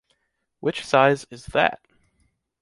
Which 0.61 0.83
size 0.83 1.27
is 1.29 1.45
that? 1.53 1.79